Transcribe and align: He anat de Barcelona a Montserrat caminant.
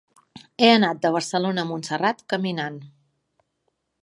He 0.63 0.69
anat 0.77 1.03
de 1.03 1.11
Barcelona 1.17 1.67
a 1.67 1.71
Montserrat 1.73 2.25
caminant. 2.35 2.81